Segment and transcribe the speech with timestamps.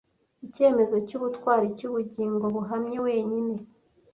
[0.45, 3.55] Icyemezo cyubutwari cyubugingo buhamye wenyine: